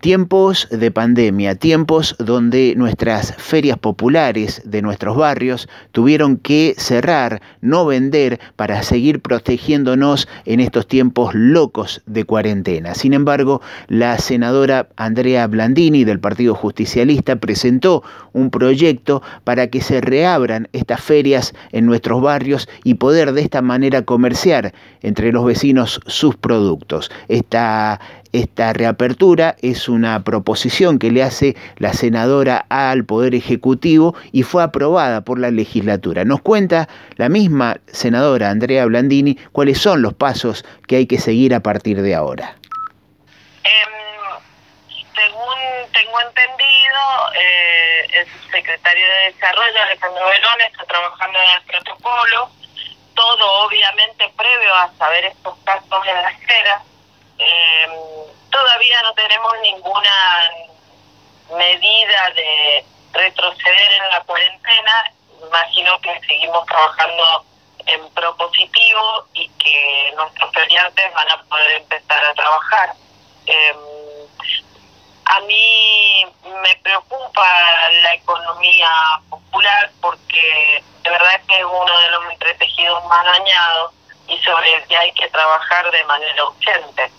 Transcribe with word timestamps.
Tiempos 0.00 0.66
de 0.70 0.90
pandemia, 0.90 1.56
tiempos 1.56 2.16
donde 2.18 2.72
nuestras 2.74 3.34
ferias 3.36 3.76
populares 3.76 4.62
de 4.64 4.80
nuestros 4.80 5.14
barrios 5.14 5.68
tuvieron 5.92 6.38
que 6.38 6.74
cerrar, 6.78 7.42
no 7.60 7.84
vender 7.84 8.40
para 8.56 8.82
seguir 8.82 9.20
protegiéndonos 9.20 10.26
en 10.46 10.60
estos 10.60 10.86
tiempos 10.88 11.34
locos 11.34 12.00
de 12.06 12.24
cuarentena. 12.24 12.94
Sin 12.94 13.12
embargo, 13.12 13.60
la 13.88 14.16
senadora 14.16 14.88
Andrea 14.96 15.46
Blandini 15.46 16.04
del 16.04 16.18
Partido 16.18 16.54
Justicialista 16.54 17.36
presentó 17.36 18.02
un 18.32 18.48
proyecto 18.48 19.20
para 19.44 19.66
que 19.66 19.82
se 19.82 20.00
reabran 20.00 20.68
estas 20.72 21.02
ferias 21.02 21.52
en 21.72 21.84
nuestros 21.84 22.22
barrios 22.22 22.70
y 22.84 22.94
poder 22.94 23.34
de 23.34 23.42
esta 23.42 23.60
manera 23.60 24.00
comerciar 24.00 24.72
entre 25.02 25.30
los 25.30 25.44
vecinos 25.44 26.00
sus 26.06 26.36
productos. 26.36 27.10
Esta 27.28 28.00
esta 28.32 28.72
reapertura 28.72 29.56
es 29.60 29.88
una 29.88 30.22
proposición 30.22 30.98
que 30.98 31.10
le 31.10 31.22
hace 31.22 31.56
la 31.78 31.92
senadora 31.92 32.64
al 32.68 33.04
Poder 33.04 33.34
Ejecutivo 33.34 34.14
y 34.32 34.44
fue 34.44 34.62
aprobada 34.62 35.22
por 35.22 35.38
la 35.38 35.50
legislatura. 35.50 36.24
Nos 36.24 36.40
cuenta 36.40 36.88
la 37.16 37.28
misma 37.28 37.78
senadora 37.88 38.50
Andrea 38.50 38.84
Blandini 38.84 39.34
cuáles 39.52 39.78
son 39.78 40.02
los 40.02 40.14
pasos 40.14 40.64
que 40.86 40.96
hay 40.96 41.06
que 41.06 41.18
seguir 41.18 41.54
a 41.54 41.60
partir 41.60 42.00
de 42.02 42.14
ahora. 42.14 42.56
Em, 43.64 45.00
según 45.14 45.92
tengo 45.92 46.20
entendido, 46.20 47.00
eh, 47.34 48.06
el 48.20 48.26
secretario 48.52 49.06
de 49.06 49.32
Desarrollo, 49.32 49.82
Alejandro 49.82 50.24
Verón, 50.26 50.60
está 50.70 50.84
trabajando 50.84 51.38
en 51.38 51.56
el 51.56 51.62
protocolo, 51.66 52.50
todo 53.14 53.66
obviamente 53.66 54.32
previo 54.36 54.74
a 54.74 54.90
saber 54.98 55.24
estos 55.24 55.54
casos 55.64 56.06
en 56.06 56.14
la 56.22 56.30
esfera 56.30 56.82
eh, 57.40 57.88
todavía 58.50 59.02
no 59.02 59.14
tenemos 59.14 59.52
ninguna 59.62 60.50
medida 61.56 62.30
de 62.34 62.84
retroceder 63.12 63.92
en 63.92 64.08
la 64.10 64.20
cuarentena. 64.24 65.12
Imagino 65.42 65.98
que 66.00 66.20
seguimos 66.20 66.66
trabajando 66.66 67.44
en 67.86 68.10
propositivo 68.10 69.26
y 69.32 69.48
que 69.48 70.12
nuestros 70.16 70.52
feriantes 70.52 71.14
van 71.14 71.30
a 71.30 71.42
poder 71.44 71.76
empezar 71.76 72.24
a 72.24 72.34
trabajar. 72.34 72.94
Eh, 73.46 73.74
a 75.24 75.40
mí 75.40 76.26
me 76.62 76.76
preocupa 76.82 77.46
la 78.02 78.14
economía 78.14 78.90
popular 79.30 79.90
porque 80.00 80.84
de 81.02 81.10
verdad 81.10 81.40
que 81.48 81.58
es 81.58 81.64
uno 81.64 82.00
de 82.00 82.10
los 82.10 82.32
entretejidos 82.32 83.04
más 83.06 83.24
dañados 83.24 83.92
y 84.28 84.38
sobre 84.38 84.74
el 84.74 84.86
que 84.86 84.96
hay 84.96 85.12
que 85.12 85.28
trabajar 85.28 85.90
de 85.90 86.04
manera 86.04 86.44
urgente. 86.44 87.10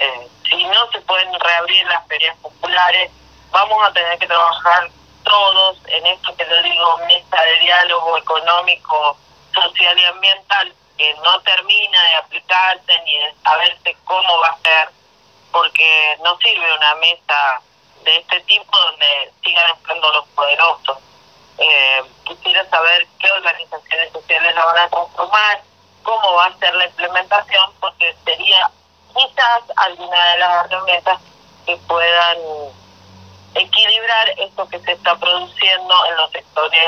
Eh, 0.00 0.28
si 0.48 0.64
no 0.64 0.90
se 0.90 1.00
pueden 1.02 1.38
reabrir 1.38 1.86
las 1.86 2.06
ferias 2.08 2.34
populares, 2.38 3.10
vamos 3.50 3.86
a 3.86 3.92
tener 3.92 4.18
que 4.18 4.26
trabajar 4.26 4.90
todos 5.22 5.76
en 5.86 6.06
esto 6.06 6.34
que 6.36 6.44
le 6.46 6.62
digo, 6.62 6.96
mesa 7.06 7.42
de 7.42 7.60
diálogo 7.60 8.16
económico, 8.16 9.18
social 9.52 9.98
y 9.98 10.04
ambiental, 10.06 10.74
que 10.96 11.14
no 11.22 11.38
termina 11.42 12.02
de 12.02 12.14
aplicarse 12.14 13.02
ni 13.04 13.18
de 13.18 13.34
saberse 13.44 13.96
cómo 14.04 14.38
va 14.38 14.48
a 14.48 14.58
ser, 14.62 14.88
porque 15.52 16.18
no 16.24 16.34
sirve 16.38 16.76
una 16.76 16.94
mesa 16.94 17.60
de 18.02 18.16
este 18.16 18.40
tipo 18.40 18.78
donde 18.78 19.32
sigan 19.44 19.70
estando 19.76 20.12
los 20.12 20.26
poderosos. 20.28 20.98
Eh, 21.58 22.02
quisiera 22.24 22.66
saber 22.70 23.06
qué 23.18 23.30
organizaciones 23.32 24.12
sociales 24.12 24.54
la 24.54 24.64
van 24.64 24.78
a 24.78 24.88
conformar, 24.88 25.60
cómo 26.02 26.32
va 26.36 26.46
a 26.46 26.58
ser 26.58 26.74
la 26.74 26.86
implementación, 26.86 27.70
porque 27.80 28.16
sería 28.24 28.70
quizás 29.20 29.62
alguna 29.76 30.32
de 30.32 30.38
las 30.38 30.64
herramientas 30.64 31.20
que 31.66 31.76
puedan 31.88 32.38
equilibrar 33.54 34.28
esto 34.38 34.68
que 34.68 34.80
se 34.80 34.92
está 34.92 35.16
produciendo 35.16 35.94
en 36.06 36.16
los 36.16 36.30
sectores 36.30 36.80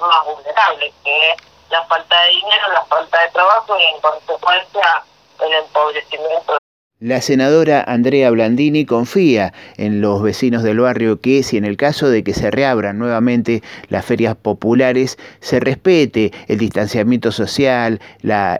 más 0.00 0.24
vulnerables, 0.24 0.92
que 1.04 1.30
es 1.30 1.36
la 1.70 1.84
falta 1.84 2.20
de 2.22 2.30
dinero, 2.30 2.72
la 2.72 2.84
falta 2.84 3.20
de 3.20 3.30
trabajo 3.30 3.78
y 3.78 3.84
en 3.84 4.00
consecuencia 4.00 5.02
el 5.40 5.52
empobrecimiento 5.52 6.57
la 7.00 7.20
senadora 7.20 7.84
Andrea 7.86 8.28
Blandini 8.32 8.84
confía 8.84 9.52
en 9.76 10.00
los 10.00 10.20
vecinos 10.20 10.64
del 10.64 10.80
barrio 10.80 11.20
que 11.20 11.44
si 11.44 11.56
en 11.56 11.64
el 11.64 11.76
caso 11.76 12.10
de 12.10 12.24
que 12.24 12.34
se 12.34 12.50
reabran 12.50 12.98
nuevamente 12.98 13.62
las 13.88 14.04
ferias 14.04 14.34
populares, 14.34 15.16
se 15.38 15.60
respete 15.60 16.32
el 16.48 16.58
distanciamiento 16.58 17.30
social, 17.30 18.00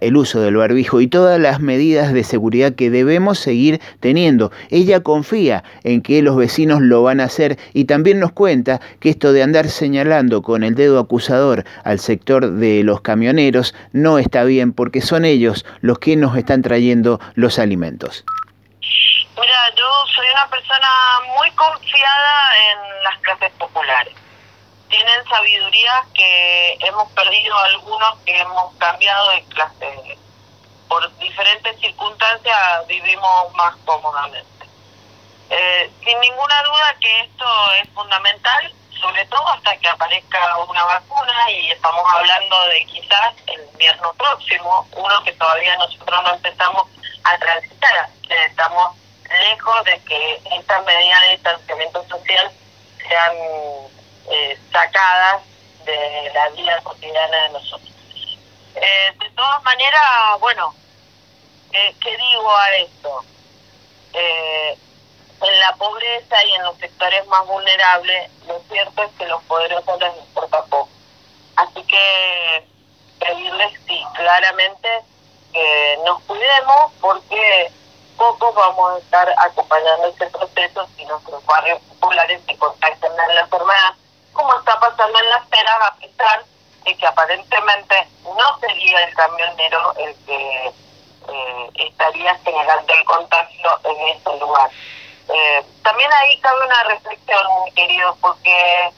el 0.00 0.16
uso 0.16 0.40
del 0.40 0.54
barbijo 0.54 1.00
y 1.00 1.08
todas 1.08 1.40
las 1.40 1.60
medidas 1.60 2.12
de 2.12 2.22
seguridad 2.22 2.76
que 2.76 2.90
debemos 2.90 3.40
seguir 3.40 3.80
teniendo. 3.98 4.52
Ella 4.70 5.00
confía 5.00 5.64
en 5.82 6.00
que 6.00 6.22
los 6.22 6.36
vecinos 6.36 6.80
lo 6.80 7.02
van 7.02 7.18
a 7.18 7.24
hacer 7.24 7.58
y 7.74 7.86
también 7.86 8.20
nos 8.20 8.30
cuenta 8.30 8.80
que 9.00 9.10
esto 9.10 9.32
de 9.32 9.42
andar 9.42 9.68
señalando 9.68 10.42
con 10.42 10.62
el 10.62 10.76
dedo 10.76 11.00
acusador 11.00 11.64
al 11.82 11.98
sector 11.98 12.52
de 12.52 12.84
los 12.84 13.00
camioneros 13.00 13.74
no 13.92 14.20
está 14.20 14.44
bien 14.44 14.72
porque 14.72 15.00
son 15.00 15.24
ellos 15.24 15.66
los 15.80 15.98
que 15.98 16.14
nos 16.14 16.36
están 16.36 16.62
trayendo 16.62 17.18
los 17.34 17.58
alimentos. 17.58 18.24
Mira, 19.40 19.74
yo 19.76 19.86
soy 20.16 20.28
una 20.30 20.48
persona 20.48 20.88
muy 21.36 21.48
confiada 21.52 22.58
en 22.58 23.04
las 23.04 23.18
clases 23.18 23.52
populares. 23.52 24.12
Tienen 24.88 25.28
sabiduría 25.28 26.04
que 26.12 26.76
hemos 26.80 27.08
perdido 27.12 27.56
algunos 27.56 28.18
que 28.26 28.40
hemos 28.40 28.74
cambiado 28.78 29.30
de 29.30 29.44
clase. 29.44 30.18
Por 30.88 31.16
diferentes 31.18 31.78
circunstancias 31.78 32.86
vivimos 32.88 33.54
más 33.54 33.76
cómodamente. 33.84 34.66
Eh, 35.50 35.92
sin 36.02 36.18
ninguna 36.18 36.62
duda 36.64 36.96
que 37.00 37.20
esto 37.20 37.46
es 37.80 37.88
fundamental, 37.90 38.74
sobre 39.00 39.24
todo 39.26 39.46
hasta 39.50 39.76
que 39.76 39.88
aparezca 39.88 40.56
una 40.58 40.84
vacuna 40.84 41.50
y 41.52 41.70
estamos 41.70 42.04
hablando 42.12 42.64
de 42.66 42.84
quizás 42.86 43.34
el 43.46 43.60
invierno 43.72 44.12
próximo, 44.14 44.88
uno 44.96 45.22
que 45.22 45.32
todavía 45.34 45.76
nosotros 45.76 46.24
no 46.24 46.34
empezamos 46.34 46.88
a 47.22 47.38
transitar, 47.38 48.08
estamos 48.28 48.96
de 49.84 50.00
que 50.00 50.42
estas 50.58 50.84
medidas 50.84 51.20
de 51.22 51.30
distanciamiento 51.30 52.04
social 52.06 52.52
sean 53.08 53.36
eh, 54.30 54.58
sacadas 54.70 55.42
de 55.84 56.30
la 56.34 56.50
vida 56.50 56.80
cotidiana 56.82 57.44
de 57.44 57.48
nosotros. 57.50 57.90
Eh, 58.74 59.12
de 59.18 59.30
todas 59.30 59.62
maneras, 59.62 60.02
bueno, 60.40 60.74
¿qué 61.72 62.16
digo 62.16 62.56
a 62.56 62.76
esto? 62.76 63.24
Eh, 64.12 64.78
en 65.40 65.60
la 65.60 65.74
pobreza 65.76 66.44
y 66.44 66.52
en 66.52 66.62
los 66.64 66.76
sectores 66.78 67.26
más 67.28 67.46
vulnerables, 67.46 68.30
lo 68.46 68.60
cierto 68.70 69.02
es 69.02 69.10
que 69.12 69.26
los 69.26 69.42
poderosos 69.44 70.00
les 70.00 70.16
importa 70.16 70.62
poco. 70.64 70.88
Así 71.56 71.82
que 71.84 72.64
pedirles, 73.18 73.80
sí, 73.86 74.02
claramente, 74.14 74.88
que 75.52 75.98
nos 76.04 76.22
cuidemos 76.24 76.92
porque 77.00 77.72
pocos 78.18 78.54
vamos 78.54 78.92
a 78.92 78.98
estar 78.98 79.34
acompañando 79.38 80.08
este 80.08 80.26
proceso 80.26 80.86
si 80.96 81.04
nuestros 81.06 81.44
barrios 81.46 81.78
populares 82.00 82.42
se 82.46 82.56
contactan 82.58 83.12
en 83.12 83.34
la 83.34 83.40
enfermedad, 83.42 83.94
como 84.32 84.58
está 84.58 84.78
pasando 84.80 85.18
en 85.18 85.30
las 85.30 85.46
peras, 85.46 85.76
a 85.82 85.94
pesar 85.94 86.44
de 86.84 86.96
que 86.96 87.06
aparentemente 87.06 88.08
no 88.24 88.58
sería 88.58 89.04
el 89.04 89.14
camionero 89.14 89.94
el 89.98 90.14
que 90.26 90.66
eh, 90.66 91.70
estaría 91.74 92.34
generando 92.44 92.92
el 92.92 93.04
contagio 93.04 93.80
en 93.84 94.08
este 94.08 94.36
lugar. 94.38 94.70
Eh, 95.28 95.64
también 95.82 96.10
ahí 96.12 96.40
cabe 96.40 96.66
una 96.66 96.82
reflexión, 96.84 97.46
mi 97.64 97.72
querido, 97.72 98.16
porque 98.20 98.92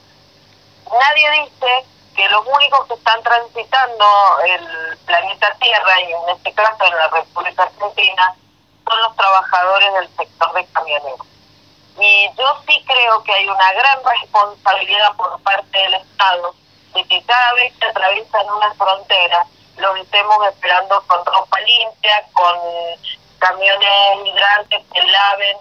nadie 0.91 1.43
dice 1.43 1.85
que 2.15 2.27
los 2.29 2.45
únicos 2.45 2.87
que 2.87 2.93
están 2.95 3.21
transitando 3.21 4.05
el 4.45 4.97
planeta 5.05 5.55
Tierra, 5.59 6.01
y 6.01 6.11
en 6.11 6.35
este 6.35 6.53
caso 6.53 6.85
en 6.85 6.97
la 6.97 7.07
República 7.09 7.63
Argentina, 7.63 8.35
son 8.91 9.01
los 9.01 9.15
trabajadores 9.15 9.93
del 9.93 10.09
sector 10.17 10.53
de 10.53 10.65
camioneros. 10.67 11.27
Y 11.97 12.29
yo 12.37 12.61
sí 12.67 12.83
creo 12.85 13.23
que 13.23 13.33
hay 13.33 13.47
una 13.47 13.73
gran 13.73 13.99
responsabilidad 14.03 15.15
por 15.15 15.41
parte 15.41 15.77
del 15.77 15.93
Estado 15.95 16.55
de 16.93 17.05
que 17.05 17.23
cada 17.23 17.53
vez 17.53 17.73
que 17.77 17.87
atraviesan 17.87 18.49
una 18.49 18.73
frontera 18.73 19.45
los 19.77 19.97
estemos 19.97 20.47
esperando 20.47 21.01
con 21.07 21.25
ropa 21.25 21.59
limpia, 21.61 22.25
con 22.33 22.55
camiones 23.39 24.23
migrantes 24.23 24.83
que 24.93 25.01
laven 25.01 25.57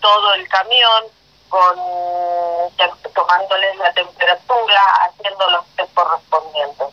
todo 0.00 0.34
el 0.34 0.48
camión, 0.48 1.04
con 1.48 1.76
tomándoles 3.14 3.76
la 3.76 3.92
temperatura, 3.92 4.80
haciendo 5.06 5.50
los 5.50 5.66
test 5.76 5.92
correspondientes. 5.94 6.88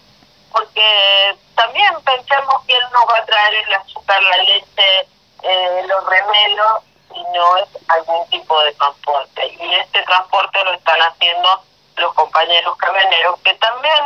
Porque 0.51 1.35
también 1.55 1.93
pensemos 2.03 2.63
que 2.65 2.75
él 2.75 2.83
no 2.91 3.05
va 3.07 3.19
a 3.19 3.25
traer 3.25 3.53
el 3.55 3.73
azúcar, 3.75 4.23
la 4.23 4.37
leche, 4.37 5.07
eh, 5.47 5.83
los 5.87 6.05
remelos 6.05 6.83
y 7.13 7.23
no 7.37 7.57
es 7.57 7.69
algún 7.87 8.27
tipo 8.29 8.59
de 8.63 8.73
transporte. 8.73 9.55
Y 9.59 9.73
este 9.75 10.01
transporte 10.03 10.63
lo 10.63 10.73
están 10.73 10.99
haciendo 11.01 11.63
los 11.97 12.13
compañeros 12.13 12.75
camioneros 12.77 13.39
que 13.41 13.53
también 13.55 14.05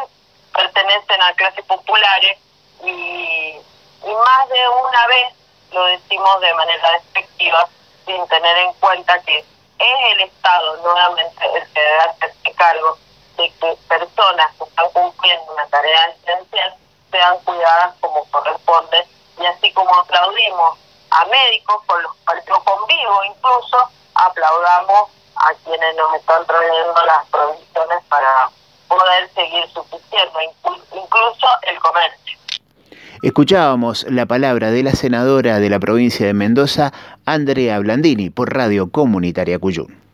pertenecen 0.53 1.21
a 1.21 1.33
clases 1.33 1.65
populares 1.65 2.37
y, 2.83 2.89
y 2.89 4.13
más 4.13 4.49
de 4.49 4.69
una 4.69 5.07
vez 5.07 5.33
lo 5.71 5.85
decimos 5.85 6.41
de 6.41 6.53
manera 6.53 6.91
despectiva 6.91 7.67
sin 8.05 8.27
tener 8.27 8.57
en 8.57 8.73
cuenta 8.73 9.19
que 9.23 9.37
es 9.37 9.97
el 10.11 10.21
Estado 10.21 10.77
nuevamente 10.77 11.45
el 11.55 11.67
que 11.71 11.79
debe 11.79 11.99
hacerse 11.99 12.51
cargo 12.55 12.97
de 13.37 13.49
que 13.51 13.77
personas 13.87 14.53
que 14.57 14.63
están 14.65 14.89
cumpliendo 14.91 15.53
una 15.53 15.65
tarea 15.67 16.15
esencial 16.23 16.75
sean 17.11 17.37
cuidadas 17.39 17.95
como 18.01 18.25
corresponde 18.25 19.07
y 19.39 19.45
así 19.45 19.71
como 19.71 19.95
aplaudimos 19.95 20.77
a 21.11 21.25
médicos 21.25 21.83
con 21.85 22.01
los 22.03 22.13
cuales 22.25 22.43
yo 22.45 22.55
convivo 22.63 23.23
incluso, 23.25 23.77
aplaudamos 24.15 25.09
a 25.35 25.53
quienes 25.63 25.95
nos 25.95 26.13
están 26.15 26.45
trayendo 26.45 27.01
las 27.05 27.25
provisiones 27.27 28.03
para 28.09 28.49
poder 28.87 29.29
seguir 29.33 29.67
subsistiendo, 29.73 30.39
incluso 30.41 31.47
el 31.69 31.79
comercio. 31.79 32.39
Escuchábamos 33.21 34.05
la 34.09 34.25
palabra 34.25 34.71
de 34.71 34.81
la 34.81 34.91
senadora 34.91 35.59
de 35.59 35.69
la 35.69 35.79
provincia 35.79 36.25
de 36.25 36.33
Mendoza, 36.33 36.93
Andrea 37.25 37.79
Blandini, 37.79 38.29
por 38.29 38.53
Radio 38.53 38.91
Comunitaria 38.91 39.59
Cuyún. 39.59 40.08